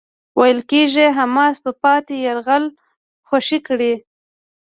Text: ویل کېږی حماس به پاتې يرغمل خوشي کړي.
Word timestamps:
ویل 0.39 0.59
کېږی 0.71 1.05
حماس 1.17 1.55
به 1.63 1.71
پاتې 1.83 2.15
يرغمل 2.25 2.65
خوشي 3.27 3.59
کړي. 3.67 3.93